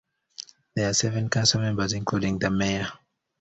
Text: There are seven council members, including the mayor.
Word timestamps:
There 0.75 0.89
are 0.89 0.95
seven 0.95 1.29
council 1.29 1.61
members, 1.61 1.93
including 1.93 2.39
the 2.39 2.49
mayor. 2.49 2.91